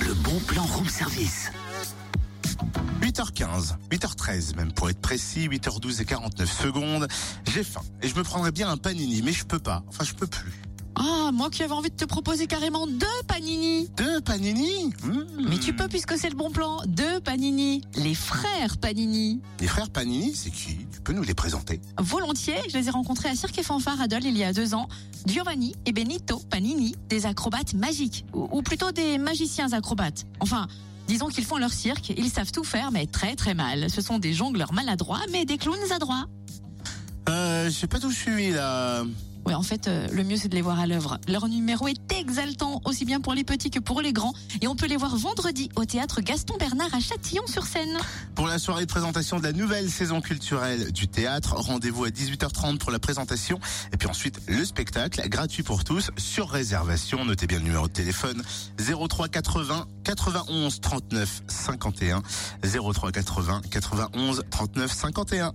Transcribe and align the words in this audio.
Le 0.00 0.14
bon 0.14 0.38
plan 0.40 0.64
room 0.64 0.88
service. 0.88 1.52
8h15, 3.00 3.76
8h13 3.90 4.56
même 4.56 4.72
pour 4.72 4.90
être 4.90 5.00
précis, 5.00 5.48
8h12 5.48 6.02
et 6.02 6.04
49 6.04 6.50
secondes. 6.50 7.06
J'ai 7.52 7.62
faim 7.62 7.82
et 8.02 8.08
je 8.08 8.16
me 8.16 8.24
prendrais 8.24 8.50
bien 8.50 8.68
un 8.68 8.76
panini, 8.76 9.22
mais 9.22 9.32
je 9.32 9.44
peux 9.44 9.60
pas. 9.60 9.84
Enfin, 9.88 10.04
je 10.04 10.14
peux 10.14 10.26
plus. 10.26 10.65
Ah, 11.08 11.30
moi 11.32 11.50
qui 11.50 11.62
avais 11.62 11.72
envie 11.72 11.90
de 11.90 11.94
te 11.94 12.04
proposer 12.04 12.48
carrément 12.48 12.86
deux 12.88 13.06
panini. 13.28 13.88
Deux 13.96 14.20
panini 14.22 14.92
Mmh. 15.04 15.48
Mais 15.48 15.58
tu 15.58 15.72
peux 15.72 15.86
puisque 15.86 16.18
c'est 16.18 16.28
le 16.30 16.34
bon 16.34 16.50
plan. 16.50 16.80
Deux 16.86 17.20
panini. 17.20 17.82
Les 17.94 18.14
frères 18.14 18.76
panini. 18.78 19.40
Les 19.60 19.68
frères 19.68 19.90
Panini, 19.90 20.34
c'est 20.34 20.50
qui 20.50 20.86
Tu 20.92 21.00
peux 21.02 21.12
nous 21.12 21.22
les 21.22 21.34
présenter 21.34 21.80
Volontiers, 21.98 22.56
je 22.68 22.76
les 22.76 22.88
ai 22.88 22.90
rencontrés 22.90 23.28
à 23.28 23.36
Cirque 23.36 23.56
et 23.58 23.62
Fanfare 23.62 24.00
à 24.00 24.08
Dole 24.08 24.24
il 24.24 24.36
y 24.36 24.42
a 24.42 24.52
deux 24.52 24.74
ans. 24.74 24.88
Giovanni 25.26 25.76
et 25.86 25.92
Benito 25.92 26.40
Panini, 26.50 26.96
des 27.08 27.26
acrobates 27.26 27.74
magiques. 27.74 28.24
Ou, 28.32 28.48
ou 28.50 28.62
plutôt 28.62 28.90
des 28.90 29.18
magiciens 29.18 29.72
acrobates. 29.72 30.26
Enfin, 30.40 30.66
disons 31.06 31.28
qu'ils 31.28 31.44
font 31.44 31.58
leur 31.58 31.72
cirque, 31.72 32.10
ils 32.16 32.30
savent 32.30 32.52
tout 32.52 32.64
faire 32.64 32.90
mais 32.90 33.06
très 33.06 33.36
très 33.36 33.54
mal. 33.54 33.90
Ce 33.90 34.00
sont 34.00 34.18
des 34.18 34.32
jongleurs 34.32 34.72
maladroits 34.72 35.20
mais 35.30 35.44
des 35.44 35.58
clowns 35.58 35.92
adroits. 35.94 36.26
Euh, 37.28 37.66
je 37.66 37.70
sais 37.70 37.86
pas 37.86 37.98
d'où 37.98 38.10
je 38.10 38.16
suis 38.16 38.50
là. 38.50 39.04
Ouais, 39.46 39.54
en 39.54 39.62
fait, 39.62 39.86
euh, 39.86 40.08
le 40.10 40.24
mieux 40.24 40.36
c'est 40.36 40.48
de 40.48 40.56
les 40.56 40.62
voir 40.62 40.80
à 40.80 40.88
l'œuvre. 40.88 41.18
Leur 41.28 41.46
numéro 41.46 41.86
est 41.86 42.12
exaltant, 42.12 42.80
aussi 42.84 43.04
bien 43.04 43.20
pour 43.20 43.32
les 43.32 43.44
petits 43.44 43.70
que 43.70 43.78
pour 43.78 44.02
les 44.02 44.12
grands. 44.12 44.32
Et 44.60 44.66
on 44.66 44.74
peut 44.74 44.86
les 44.86 44.96
voir 44.96 45.16
vendredi 45.16 45.70
au 45.76 45.84
théâtre 45.84 46.20
Gaston 46.20 46.56
Bernard 46.58 46.92
à 46.92 46.98
Châtillon-sur-Seine. 46.98 47.96
Pour 48.34 48.48
la 48.48 48.58
soirée 48.58 48.86
de 48.86 48.90
présentation 48.90 49.38
de 49.38 49.44
la 49.44 49.52
nouvelle 49.52 49.88
saison 49.88 50.20
culturelle 50.20 50.90
du 50.90 51.06
théâtre, 51.06 51.54
rendez-vous 51.54 52.04
à 52.04 52.08
18h30 52.08 52.78
pour 52.78 52.90
la 52.90 52.98
présentation 52.98 53.60
et 53.92 53.96
puis 53.96 54.08
ensuite 54.08 54.40
le 54.48 54.64
spectacle 54.64 55.22
gratuit 55.28 55.62
pour 55.62 55.84
tous 55.84 56.10
sur 56.16 56.50
réservation. 56.50 57.24
Notez 57.24 57.46
bien 57.46 57.58
le 57.58 57.64
numéro 57.64 57.86
de 57.86 57.92
téléphone 57.92 58.42
03 58.78 59.28
80 59.28 59.86
91 60.02 60.80
39 60.80 61.42
51 61.46 62.22
03 62.64 63.12
80 63.12 63.60
91 63.70 64.42
39 64.50 64.92
51. 64.92 65.52